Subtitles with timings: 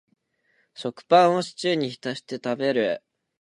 [0.73, 3.03] 食パンをシチューに浸して食べる